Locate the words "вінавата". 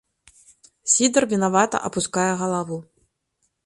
1.35-1.85